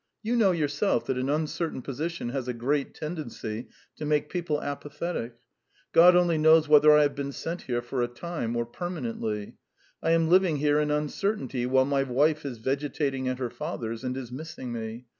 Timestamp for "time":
8.07-8.55